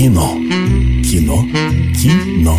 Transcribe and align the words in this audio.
Кино. 0.00 0.34
Кино. 1.04 1.44
Кино. 1.94 2.58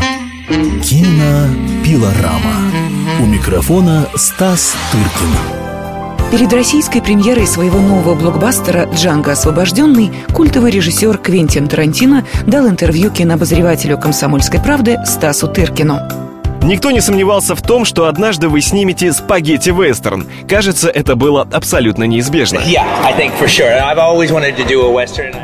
Кинопилорама. 0.84 2.72
У 3.20 3.26
микрофона 3.26 4.08
Стас 4.14 4.76
Тыркин. 4.92 6.30
Перед 6.30 6.54
российской 6.54 7.02
премьерой 7.02 7.48
своего 7.48 7.80
нового 7.80 8.14
блокбастера 8.14 8.88
«Джанго 8.94 9.32
освобожденный» 9.32 10.12
культовый 10.36 10.70
режиссер 10.70 11.18
Квентин 11.18 11.68
Тарантино 11.68 12.28
дал 12.46 12.70
интервью 12.70 13.10
кинообозревателю 13.10 13.98
«Комсомольской 13.98 14.62
правды» 14.62 15.00
Стасу 15.08 15.48
Тыркину. 15.48 16.21
Никто 16.64 16.92
не 16.92 17.02
сомневался 17.02 17.56
в 17.56 17.62
том, 17.64 17.86
что 17.86 18.06
однажды 18.06 18.48
вы 18.48 18.62
снимете 18.62 19.12
спагетти-вестерн. 19.12 20.28
Кажется, 20.48 20.90
это 20.90 21.16
было 21.16 21.48
абсолютно 21.52 22.04
неизбежно. 22.04 22.62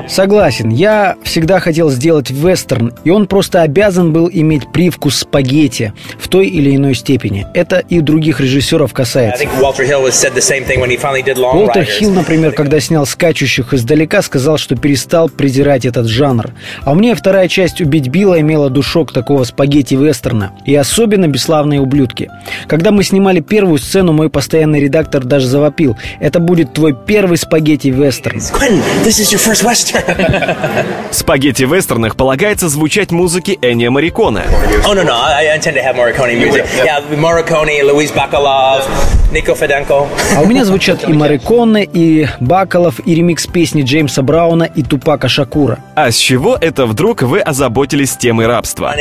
Согласен, 0.08 0.70
я 0.70 1.16
всегда 1.24 1.60
хотел 1.60 1.90
сделать 1.90 2.30
вестерн, 2.30 2.94
и 3.04 3.10
он 3.10 3.26
просто 3.26 3.64
обязан 3.64 4.14
был 4.14 4.30
иметь 4.32 4.72
привкус 4.72 5.18
спагетти 5.18 5.92
в 6.20 6.28
той 6.28 6.48
или 6.48 6.76
иной 6.76 6.94
степени. 6.94 7.48
Это 7.56 7.80
и 7.80 8.00
других 8.00 8.40
режиссеров 8.40 8.94
касается. 8.94 9.44
Уолтер 11.58 11.84
Хилл, 11.84 12.12
например, 12.12 12.52
когда 12.52 12.80
снял 12.80 13.08
«Скачущих 13.08 13.74
издалека», 13.74 14.22
сказал, 14.22 14.60
что 14.60 14.76
перестал 14.76 15.30
презирать 15.30 15.86
этот 15.86 16.06
жанр. 16.06 16.52
А 16.84 16.92
у 16.92 16.96
меня 16.96 17.16
вторая 17.16 17.48
часть 17.48 17.82
«Убить 17.82 18.08
Билла» 18.08 18.40
имела 18.40 18.70
душок 18.70 19.12
такого 19.12 19.46
спагетти-вестерна. 19.46 20.52
И 20.66 20.76
особенно 20.76 21.07
особенно 21.08 21.28
бесславные 21.28 21.80
ублюдки. 21.80 22.30
Когда 22.68 22.92
мы 22.92 23.04
снимали 23.04 23.40
первую 23.40 23.78
сцену, 23.80 24.12
мой 24.12 24.30
постоянный 24.30 24.82
редактор 24.82 25.24
даже 25.24 25.48
завопил. 25.48 25.96
Это 26.20 26.40
будет 26.42 26.74
твой 26.74 26.94
первый 26.94 27.38
спагетти-вестерн. 27.38 28.42
Спагетти-вестернах 31.12 32.18
полагается 32.18 32.68
звучать 32.68 33.12
музыке 33.12 33.58
Эннио 33.62 33.90
Марикона. 33.90 34.44
Oh, 34.86 34.94
no, 34.94 35.04
no, 35.04 35.14
I 35.14 35.58
intend 35.58 35.76
to 35.76 35.82
have 35.82 35.96
Morricone 35.96 36.38
music. 36.38 36.66
Yeah, 36.84 37.02
Morricone, 37.16 37.84
Luis 37.84 38.12
Bacalov, 38.12 38.84
Nico 39.32 39.58
Fedenko. 39.60 40.08
А 40.36 40.42
у 40.42 40.46
меня 40.46 40.64
звучат 40.64 41.08
и 41.08 41.12
Мариконе, 41.12 41.84
и 41.84 42.28
Бакалов, 42.40 43.06
и 43.06 43.14
ремикс 43.14 43.46
песни 43.48 43.82
Джеймса 43.82 44.22
Брауна 44.22 44.64
и 44.64 44.84
Тупака 44.84 45.28
Шакура. 45.28 45.80
А 45.96 46.12
с 46.12 46.18
чего 46.18 46.58
это 46.60 46.86
вдруг 46.86 47.24
вы 47.24 47.40
озаботились 47.42 48.16
темой 48.16 48.48
рабства? 48.48 48.96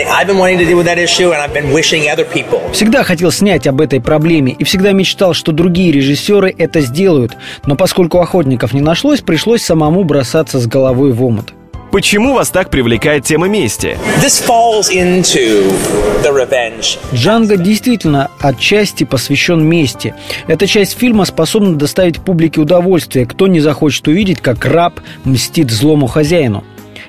Всегда 2.72 3.02
хотел 3.04 3.30
снять 3.30 3.66
об 3.66 3.80
этой 3.80 4.00
проблеме 4.00 4.52
и 4.52 4.64
всегда 4.64 4.92
мечтал, 4.92 5.32
что 5.32 5.52
другие 5.52 5.92
режиссеры 5.92 6.54
это 6.56 6.80
сделают. 6.80 7.36
Но 7.64 7.76
поскольку 7.76 8.18
охотников 8.18 8.72
не 8.72 8.80
нашлось, 8.80 9.20
пришлось 9.20 9.62
самому 9.62 10.02
бросаться 10.04 10.58
с 10.58 10.66
головой 10.66 11.12
в 11.12 11.22
омут. 11.22 11.52
Почему 11.96 12.34
вас 12.34 12.50
так 12.50 12.68
привлекает 12.68 13.24
тема 13.24 13.48
мести? 13.48 13.96
Джанго 17.14 17.56
действительно 17.56 18.30
отчасти 18.38 19.04
посвящен 19.04 19.64
мести. 19.64 20.14
Эта 20.46 20.66
часть 20.66 20.98
фильма 20.98 21.24
способна 21.24 21.74
доставить 21.74 22.20
публике 22.20 22.60
удовольствие. 22.60 23.24
Кто 23.24 23.46
не 23.46 23.60
захочет 23.60 24.06
увидеть, 24.08 24.42
как 24.42 24.66
раб 24.66 25.00
мстит 25.24 25.70
злому 25.70 26.06
хозяину. 26.06 26.64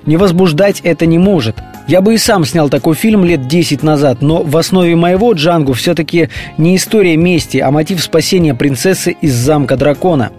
Не 0.05 0.15
возбуждать 0.15 0.79
это 0.79 1.05
не 1.05 1.17
может. 1.17 1.57
Я 1.89 1.99
бы 1.99 2.13
и 2.13 2.17
сам 2.17 2.45
снял 2.45 2.69
такой 2.69 2.95
фильм 2.95 3.25
лет 3.25 3.45
10 3.45 3.83
назад, 3.83 4.21
но 4.21 4.41
в 4.41 4.55
основе 4.55 4.95
моего 4.95 5.33
Джангу 5.33 5.73
все-таки 5.73 6.29
не 6.57 6.77
история 6.77 7.17
мести, 7.17 7.57
а 7.57 7.71
мотив 7.71 8.01
спасения 8.01 8.55
принцессы 8.55 9.17
из 9.19 9.33
замка 9.33 9.75
дракона. 9.75 10.31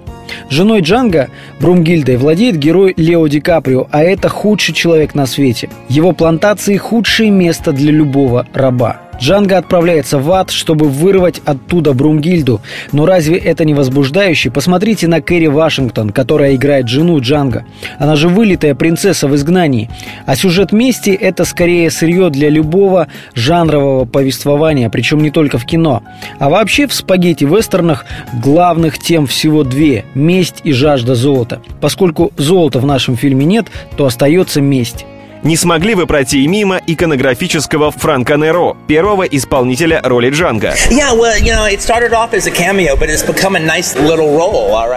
Женой 0.50 0.80
Джанга, 0.80 1.28
Брумгильдой, 1.60 2.16
владеет 2.16 2.56
герой 2.56 2.94
Лео 2.96 3.26
Ди 3.26 3.40
Каприо, 3.40 3.86
а 3.90 4.02
это 4.02 4.28
худший 4.28 4.74
человек 4.74 5.14
на 5.14 5.26
свете. 5.26 5.68
Его 5.88 6.12
плантации– 6.12 6.76
худшее 6.78 7.30
место 7.30 7.72
для 7.72 7.92
любого 7.92 8.46
раба. 8.52 9.07
Джанго 9.20 9.58
отправляется 9.58 10.18
в 10.18 10.30
ад, 10.32 10.50
чтобы 10.50 10.88
вырвать 10.88 11.40
оттуда 11.44 11.92
Брумгильду. 11.92 12.60
Но 12.92 13.06
разве 13.06 13.36
это 13.36 13.64
не 13.64 13.74
возбуждающе? 13.74 14.50
Посмотрите 14.50 15.08
на 15.08 15.20
Кэрри 15.20 15.46
Вашингтон, 15.46 16.10
которая 16.10 16.54
играет 16.54 16.88
жену 16.88 17.20
Джанго. 17.20 17.64
Она 17.98 18.16
же 18.16 18.28
вылитая 18.28 18.74
принцесса 18.74 19.28
в 19.28 19.34
изгнании. 19.34 19.90
А 20.26 20.36
сюжет 20.36 20.72
мести– 20.72 21.10
это 21.20 21.44
скорее 21.44 21.90
сырье 21.90 22.30
для 22.30 22.48
любого 22.48 23.08
жанрового 23.34 24.04
повествования, 24.04 24.88
причем 24.90 25.22
не 25.22 25.30
только 25.30 25.58
в 25.58 25.66
кино. 25.66 26.02
А 26.38 26.48
вообще 26.48 26.86
в 26.86 26.94
спагетти-вестернах 26.94 28.06
главных 28.42 28.98
тем 28.98 29.26
всего 29.26 29.64
две– 29.64 30.04
месть 30.14 30.60
и 30.64 30.72
жажда 30.72 31.14
золота. 31.14 31.60
Поскольку 31.80 32.32
золота 32.36 32.78
в 32.78 32.86
нашем 32.86 33.16
фильме 33.16 33.44
нет, 33.44 33.66
то 33.96 34.06
остается 34.06 34.60
месть. 34.60 35.04
Не 35.42 35.56
смогли 35.56 35.94
вы 35.94 36.06
пройти 36.06 36.46
мимо 36.46 36.80
иконографического 36.86 37.90
Франко 37.92 38.36
Неро, 38.36 38.76
первого 38.86 39.22
исполнителя 39.22 40.00
роли 40.02 40.30
Джанга. 40.30 40.74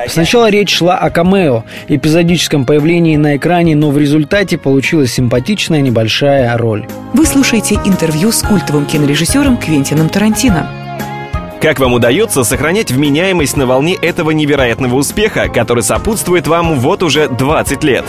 Сначала 0.07 0.50
речь 0.50 0.75
шла 0.75 0.97
о 0.97 1.09
камео, 1.09 1.63
эпизодическом 1.88 2.66
появлении 2.66 3.18
на 3.18 3.38
экране, 3.38 3.75
но 3.75 3.91
в 3.91 3.97
результате 3.97 4.57
получилась 4.57 5.13
симпатичная 5.13 5.81
небольшая 5.81 6.58
роль. 6.58 6.88
Вы 7.13 7.25
слушаете 7.25 7.75
интервью 7.85 8.31
с 8.31 8.41
культовым 8.41 8.85
кинорежиссером 8.85 9.58
Квентином 9.58 10.09
Тарантино. 10.09 10.81
Как 11.61 11.79
вам 11.79 11.94
удается 11.94 12.44
сохранять 12.44 12.91
вменяемость 12.91 13.55
на 13.55 13.67
волне 13.67 13.95
этого 14.01 14.31
невероятного 14.31 14.95
успеха, 14.95 15.47
который 15.47 15.83
сопутствует 15.83 16.47
вам 16.47 16.79
вот 16.79 17.03
уже 17.03 17.29
20 17.29 17.83
лет? 17.83 18.03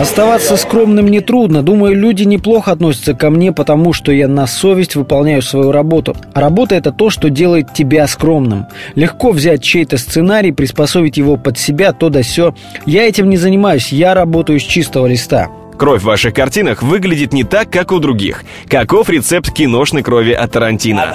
Оставаться 0.00 0.56
скромным 0.56 1.08
нетрудно. 1.08 1.64
Думаю, 1.64 1.96
люди 1.96 2.22
неплохо 2.22 2.70
относятся 2.70 3.14
ко 3.14 3.30
мне, 3.30 3.50
потому 3.50 3.92
что 3.92 4.12
я 4.12 4.28
на 4.28 4.46
совесть 4.46 4.94
выполняю 4.94 5.42
свою 5.42 5.72
работу. 5.72 6.16
А 6.32 6.40
работа– 6.40 6.74
это 6.76 6.92
то, 6.92 7.10
что 7.10 7.30
делает 7.30 7.74
тебя 7.74 8.06
скромным. 8.06 8.66
Легко 8.94 9.32
взять 9.32 9.64
чей-то 9.64 9.98
сценарий, 9.98 10.52
приспособить 10.52 11.16
его 11.16 11.36
под 11.36 11.58
себя, 11.58 11.92
то 11.92 12.10
да 12.10 12.22
сё. 12.22 12.54
Я 12.84 13.08
этим 13.08 13.28
не 13.28 13.38
занимаюсь, 13.38 13.88
я 13.88 14.14
работаю 14.14 14.60
с 14.60 14.62
чистого 14.62 15.06
листа. 15.06 15.48
Кровь 15.76 16.02
в 16.02 16.04
ваших 16.04 16.32
картинах 16.32 16.82
выглядит 16.82 17.34
не 17.34 17.44
так, 17.44 17.70
как 17.70 17.92
у 17.92 17.98
других. 17.98 18.44
Каков 18.68 19.10
рецепт 19.10 19.52
киношной 19.52 20.02
крови 20.02 20.32
от 20.32 20.50
Тарантино? 20.50 21.02
Uh, 21.02 21.12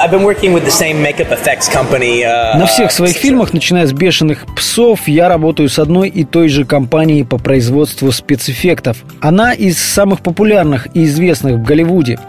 На 2.57 2.67
всех 2.67 2.91
своих 2.91 3.15
фильмах, 3.15 3.53
начиная 3.53 3.87
с 3.87 3.93
«Бешеных 3.93 4.45
псов», 4.55 5.07
я 5.07 5.29
работаю 5.29 5.67
с 5.67 5.79
одной 5.79 6.09
и 6.09 6.23
той 6.23 6.47
же 6.47 6.65
компанией 6.65 7.23
по 7.23 7.39
производству 7.39 8.11
спецэффектов. 8.11 8.97
Она 9.19 9.53
из 9.53 9.79
самых 9.79 10.21
популярных 10.21 10.87
и 10.93 11.05
известных 11.05 11.55
в 11.55 11.63
Голливуде. 11.63 12.19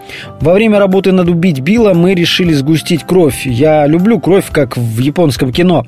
Во 0.41 0.53
время 0.53 0.79
работы 0.79 1.11
над 1.11 1.27
«Убить 1.27 1.59
Билла» 1.59 1.93
мы 1.93 2.15
решили 2.15 2.53
сгустить 2.53 3.03
кровь. 3.03 3.45
Я 3.45 3.85
люблю 3.85 4.19
кровь, 4.19 4.45
как 4.51 4.75
в 4.75 4.99
японском 4.99 5.51
кино. 5.51 5.85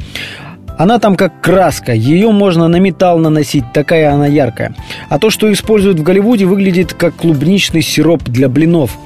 Она 0.78 1.00
там 1.00 1.16
как 1.16 1.42
краска, 1.42 1.94
ее 1.94 2.32
можно 2.32 2.68
на 2.68 2.78
металл 2.78 3.20
наносить, 3.20 3.64
такая 3.74 4.12
она 4.14 4.28
яркая. 4.28 4.76
А 5.10 5.20
то, 5.20 5.30
что 5.30 5.52
используют 5.52 6.00
в 6.00 6.04
Голливуде, 6.04 6.46
выглядит 6.46 6.94
как 6.94 7.16
клубничный 7.16 7.82
сироп 7.82 8.24
для 8.24 8.50
блинов. 8.50 8.98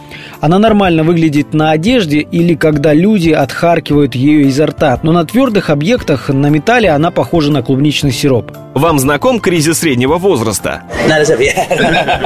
Она 0.42 0.58
нормально 0.58 1.04
выглядит 1.04 1.54
на 1.54 1.72
одежде 1.72 2.20
или 2.20 2.56
когда 2.56 2.94
люди 2.94 3.30
отхаркивают 3.30 4.16
ее 4.16 4.44
изо 4.48 4.68
рта, 4.68 5.00
но 5.04 5.12
на 5.12 5.26
твердых 5.26 5.70
объектах 5.70 6.30
на 6.30 6.48
металле 6.48 6.90
она 6.90 7.12
похожа 7.12 7.52
на 7.52 7.62
клубничный 7.62 8.12
сироп. 8.12 8.52
Вам 8.74 8.98
знаком 9.00 9.40
кризис 9.40 9.80
среднего 9.80 10.18
возраста? 10.18 10.84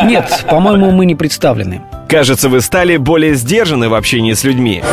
Нет, 0.05 0.45
по-моему, 0.49 0.91
мы 0.91 1.05
не 1.05 1.15
представлены. 1.15 1.81
Кажется, 2.13 2.47
вы 2.47 2.61
стали 2.61 2.97
более 2.97 3.33
сдержаны 3.33 3.89
в 3.89 3.95
общении 3.95 4.33
с 4.33 4.43
людьми. 4.43 4.83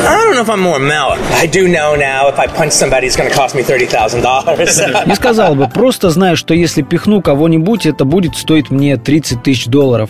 Не 5.06 5.14
сказал 5.14 5.54
бы, 5.54 5.68
просто 5.68 6.08
знаю, 6.08 6.38
что 6.38 6.54
если 6.54 6.80
пихну 6.80 7.20
кого-нибудь, 7.20 7.84
это 7.84 8.06
будет 8.06 8.36
стоить 8.36 8.70
мне 8.70 8.96
30 8.96 9.42
тысяч 9.42 9.66
долларов. 9.66 10.08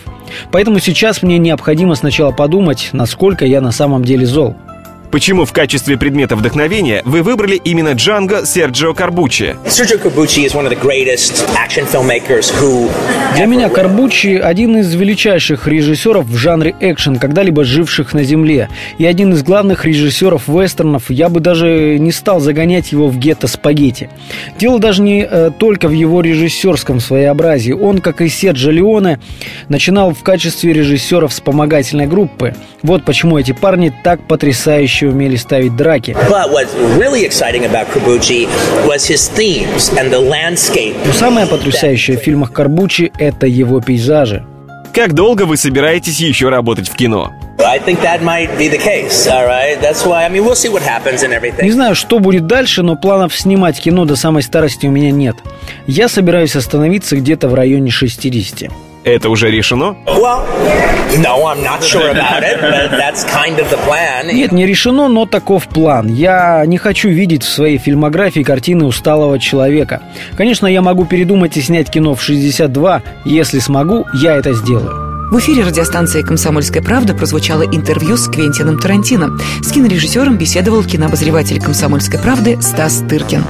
Поэтому 0.53 0.79
сейчас 0.79 1.21
мне 1.21 1.37
необходимо 1.37 1.95
сначала 1.95 2.31
подумать, 2.31 2.91
насколько 2.93 3.43
я 3.45 3.59
на 3.59 3.73
самом 3.73 4.05
деле 4.05 4.25
зол. 4.25 4.55
Почему 5.11 5.43
в 5.43 5.51
качестве 5.51 5.97
предмета 5.97 6.37
вдохновения 6.37 7.01
вы 7.03 7.21
выбрали 7.21 7.55
именно 7.55 7.91
Джанго 7.91 8.45
Серджио 8.45 8.93
Карбучи? 8.93 9.57
Для 13.35 13.45
меня 13.45 13.67
Карбучи 13.67 14.37
один 14.37 14.77
из 14.77 14.93
величайших 14.93 15.67
режиссеров 15.67 16.25
в 16.25 16.37
жанре 16.37 16.73
экшен, 16.79 17.17
когда-либо 17.17 17.65
живших 17.65 18.13
на 18.13 18.23
Земле. 18.23 18.69
И 18.99 19.05
один 19.05 19.33
из 19.33 19.43
главных 19.43 19.83
режиссеров 19.83 20.47
вестернов. 20.47 21.09
Я 21.09 21.27
бы 21.27 21.41
даже 21.41 21.97
не 21.99 22.13
стал 22.13 22.39
загонять 22.39 22.93
его 22.93 23.09
в 23.09 23.17
гетто 23.17 23.47
спагетти. 23.47 24.09
Дело 24.59 24.79
даже 24.79 25.01
не 25.01 25.27
э, 25.29 25.51
только 25.57 25.89
в 25.89 25.91
его 25.91 26.21
режиссерском 26.21 27.01
своеобразии. 27.01 27.73
Он, 27.73 27.99
как 27.99 28.21
и 28.21 28.29
Серджо 28.29 28.71
Леоне, 28.71 29.19
начинал 29.67 30.13
в 30.13 30.23
качестве 30.23 30.71
режиссера 30.71 31.27
вспомогательной 31.27 32.07
группы. 32.07 32.55
Вот 32.81 33.03
почему 33.03 33.37
эти 33.37 33.51
парни 33.51 33.93
так 34.03 34.25
потрясающе 34.25 35.00
блестяще 35.01 35.07
умели 35.07 35.35
ставить 35.35 35.75
драки. 35.75 36.15
Но 41.05 41.13
самое 41.13 41.47
потрясающее 41.47 42.17
в 42.17 42.21
фильмах 42.21 42.51
Карбучи– 42.51 43.11
это 43.19 43.47
его 43.47 43.81
пейзажи. 43.81 44.45
Как 44.93 45.13
долго 45.13 45.43
вы 45.43 45.55
собираетесь 45.57 46.19
еще 46.19 46.49
работать 46.49 46.89
в 46.89 46.95
кино? 46.95 47.31
Не 51.63 51.71
знаю, 51.71 51.95
что 51.95 52.19
будет 52.19 52.47
дальше, 52.47 52.81
но 52.83 52.95
планов 52.95 53.33
снимать 53.33 53.79
кино 53.79 54.05
до 54.05 54.15
самой 54.15 54.43
старости 54.43 54.87
у 54.87 54.91
меня 54.91 55.11
нет. 55.11 55.35
Я 55.87 56.09
собираюсь 56.09 56.55
остановиться 56.55 57.15
где-то 57.15 57.47
в 57.47 57.53
районе 57.53 57.91
60. 57.91 58.69
Это 59.03 59.29
уже 59.29 59.49
решено? 59.49 59.95
Нет, 64.33 64.51
не 64.51 64.65
решено, 64.65 65.07
но 65.07 65.25
таков 65.25 65.67
план. 65.67 66.07
Я 66.07 66.63
не 66.65 66.77
хочу 66.77 67.09
видеть 67.09 67.43
в 67.43 67.49
своей 67.49 67.77
фильмографии 67.77 68.41
картины 68.41 68.85
усталого 68.85 69.39
человека. 69.39 70.01
Конечно, 70.37 70.67
я 70.67 70.81
могу 70.81 71.05
передумать 71.05 71.57
и 71.57 71.61
снять 71.61 71.89
кино 71.89 72.15
в 72.15 72.21
62. 72.21 73.01
Если 73.25 73.59
смогу, 73.59 74.05
я 74.13 74.35
это 74.35 74.53
сделаю. 74.53 75.11
В 75.31 75.39
эфире 75.39 75.63
радиостанции 75.63 76.23
«Комсомольская 76.23 76.83
правда» 76.83 77.13
прозвучало 77.13 77.63
интервью 77.63 78.17
с 78.17 78.27
Квентином 78.27 78.77
Тарантино. 78.77 79.37
С 79.61 79.71
кинорежиссером 79.71 80.37
беседовал 80.37 80.83
кинообозреватель 80.83 81.61
«Комсомольской 81.61 82.19
правды» 82.19 82.61
Стас 82.61 83.01
Тыркин. 83.09 83.45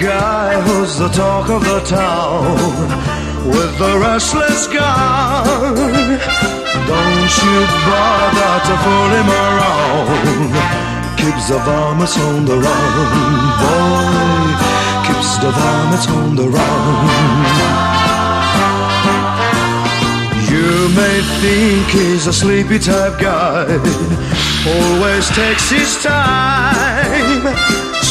Guy 0.00 0.58
who's 0.62 0.96
the 0.96 1.08
talk 1.08 1.50
of 1.50 1.62
the 1.62 1.80
town 1.80 2.56
with 3.44 3.78
the 3.78 3.98
restless 4.00 4.66
gun. 4.66 5.44
Don't 6.88 7.32
you 7.44 7.58
bother 7.84 8.54
to 8.68 8.74
fool 8.82 9.10
him 9.18 9.28
around. 9.44 10.52
Keeps 11.18 11.48
the 11.48 11.58
vomits 11.58 12.16
on 12.18 12.46
the 12.46 12.56
run, 12.56 12.94
boy. 13.60 14.56
Keeps 15.06 15.36
the 15.44 15.50
vomits 15.50 16.08
on 16.08 16.34
the 16.34 16.48
run. 16.48 17.80
You 20.48 20.88
may 20.96 21.20
think 21.42 21.86
he's 21.88 22.26
a 22.26 22.32
sleepy 22.32 22.78
type 22.78 23.20
guy, 23.20 23.66
always 24.66 25.28
takes 25.28 25.68
his 25.70 26.02
time. 26.02 27.69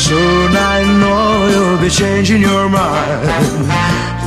Soon 0.10 0.52
I 0.58 0.82
know 0.98 1.46
you'll 1.54 1.78
be 1.78 1.88
changing 1.88 2.42
your 2.42 2.68
mind 2.68 3.30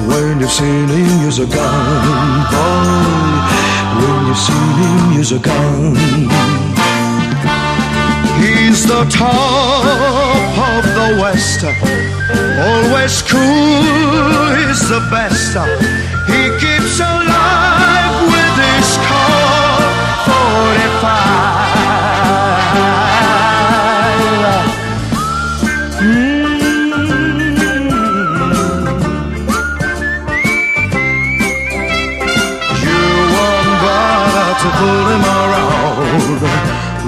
when 0.06 0.38
you've 0.38 0.49
seen 0.49 0.87
him 0.87 1.23
use 1.26 1.40
a 1.40 1.46
gun, 1.46 2.46
boy. 2.55 3.43
When 3.99 4.26
you've 4.29 4.38
seen 4.38 4.75
him 4.82 5.12
use 5.19 5.32
a 5.32 5.40
gun. 5.40 5.96
He's 8.38 8.87
the 8.87 9.02
top 9.11 10.55
of 10.70 10.84
the 10.99 11.08
West, 11.20 11.64
always 11.64 13.14
cool. 13.23 14.55
He's 14.55 14.82
the 14.88 15.02
best. 15.11 15.58
He 16.31 16.43
keeps 16.62 16.81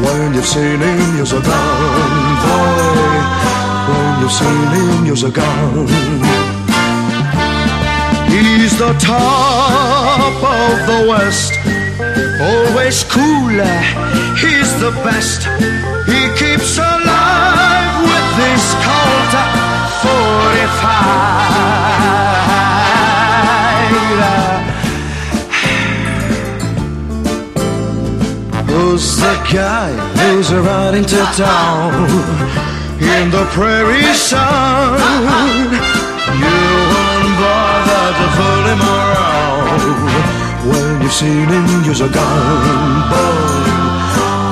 When 0.04 0.34
you've 0.34 0.44
seen 0.44 0.80
him, 0.80 1.16
you're 1.16 1.40
gone, 1.40 2.36
boy. 2.44 3.18
When 3.88 4.20
you've 4.20 4.32
seen 4.32 4.68
him, 4.76 5.06
you're 5.06 5.30
gone. 5.30 5.88
He's 8.28 8.76
the 8.78 8.92
top 8.98 10.42
of 10.42 10.86
the 10.86 11.00
West, 11.08 11.52
always 12.40 13.04
cooler. 13.04 13.80
He's 14.36 14.70
the 14.80 14.90
best. 15.04 15.46
He 16.06 16.20
keeps 16.36 16.76
alive 16.76 18.02
with 18.10 18.26
this 18.36 18.74
Colt 18.84 19.34
45. 20.02 21.93
Who's 28.73 29.17
the 29.17 29.35
guy 29.53 29.91
who's 30.19 30.51
riding 30.53 31.05
to 31.05 31.21
town 31.35 31.93
in 32.99 33.31
the 33.31 33.45
prairie 33.53 34.13
sun? 34.13 34.99
You 36.43 36.59
won't 36.93 37.31
bother 37.41 38.05
to 38.19 38.25
fool 38.35 38.63
him 38.71 38.81
around 38.81 39.81
when 40.69 41.01
you've 41.01 41.13
seen 41.13 41.47
him 41.47 41.65
use 41.85 42.01
a 42.01 42.09
gun, 42.09 43.09
boy. 43.09 43.69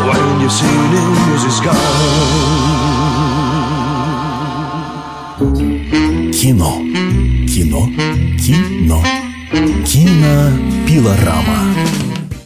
When 0.09 0.39
you've 0.41 0.51
seen 0.51 0.89
him 0.97 1.13
use 1.31 1.43
his 1.43 1.59
gun. 1.59 1.75
Кино. 6.31 6.81
Кино. 7.47 7.89
Кино. 8.37 9.01
Кинопилорама. 9.85 12.10